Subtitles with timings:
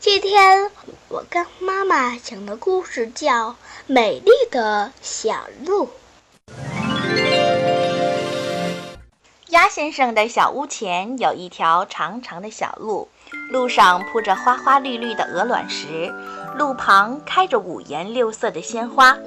[0.00, 0.70] 今天
[1.08, 3.50] 我跟妈妈讲的故事叫
[3.86, 5.86] 《美丽的小鹿》。
[9.50, 13.10] 鸭先生的小屋前有一条长长的小路，
[13.50, 16.10] 路上铺着花花绿绿的鹅卵石，
[16.56, 19.18] 路旁开着五颜六色的鲜花。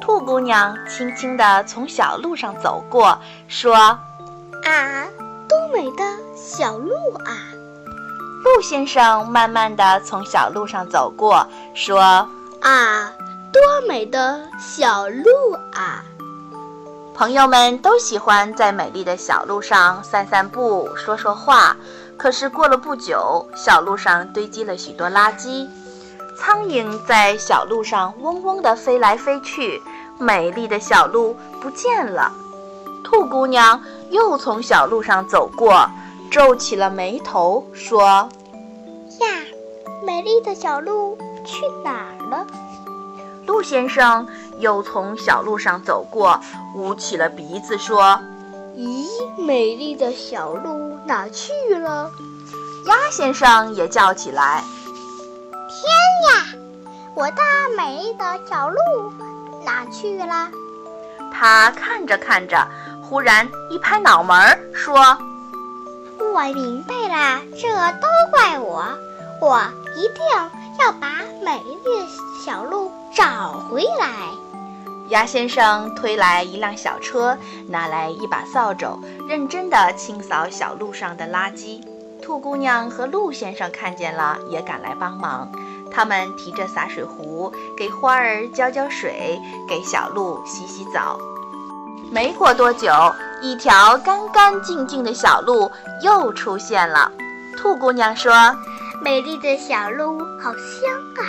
[0.00, 3.74] 兔姑娘轻轻地从小路上走过，说
[4.62, 5.08] ：“啊，
[5.48, 6.04] 多美的
[6.36, 6.94] 小路
[7.24, 7.48] 啊！”
[8.46, 12.00] 鹿先生慢慢地从小路上走过，说
[12.62, 13.12] ：“啊，
[13.52, 16.04] 多美的小路啊！”
[17.12, 21.76] 朋友们都喜欢在美丽的小路上散散步、说说话。
[22.16, 25.68] 可是过了不久，小路上堆积了许多垃圾，
[26.38, 29.82] 苍蝇在小路上嗡嗡地飞来飞去，
[30.18, 32.32] 美丽的小路不见了。
[33.02, 35.90] 兔姑娘又从小路上走过，
[36.30, 38.28] 皱起了眉头，说
[39.20, 39.26] ：“呀，
[40.04, 42.46] 美丽的小鹿去哪儿了？”
[43.46, 44.26] 鹿先生
[44.58, 46.40] 又从小路上走过，
[46.74, 48.20] 捂起了鼻子说
[48.76, 49.06] ：“咦，
[49.38, 52.10] 美丽的小鹿哪去了？”
[52.86, 54.62] 鸭先生也叫起来
[55.68, 56.46] ：“天呀，
[57.14, 57.42] 我的
[57.76, 58.76] 美丽的小鹿
[59.64, 60.50] 哪去了？”
[61.32, 62.66] 他看着看着，
[63.02, 64.96] 忽然一拍脑门儿说
[66.36, 68.84] ：“我明白了，这都怪我，
[69.40, 69.58] 我
[69.96, 70.20] 一定
[70.78, 72.06] 要把美丽的
[72.44, 74.06] 小鹿。”找回来！
[75.08, 81.80] 鸭先生推来一辆小车，拿来一把扫帚，认真地清扫小路上的垃圾。
[82.20, 85.50] 兔姑娘和鹿先生看见了，也赶来帮忙。
[85.90, 91.18] 他们提着洒水壶，给花儿浇浇水，给小鹿洗洗澡。
[92.12, 92.92] 没过多久，
[93.40, 95.70] 一条干干净净的小路
[96.02, 97.10] 又出现了。
[97.56, 98.32] 兔姑娘说
[99.02, 101.22] ：“美丽的小路，好香啊！”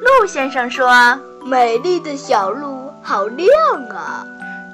[0.00, 3.48] 鹿先生说：“美丽的小路好亮
[3.90, 4.26] 啊！”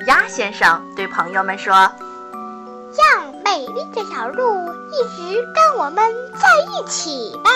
[0.07, 1.75] 鸭先生对朋友们说
[2.97, 6.03] ：“让美丽的小路一直跟我们
[6.35, 7.51] 在一起吧。”